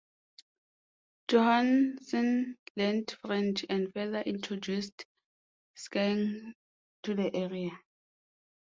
Johannsen 1.27 2.55
learned 2.75 3.15
French 3.23 3.67
and 3.69 3.93
further 3.93 4.21
introduced 4.21 5.05
skiing 5.75 6.55
to 7.03 7.13
the 7.13 7.31
area. 7.35 7.79